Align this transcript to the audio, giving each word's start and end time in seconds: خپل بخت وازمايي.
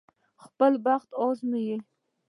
خپل 0.43 0.73
بخت 0.85 1.09
وازمايي. 1.19 1.77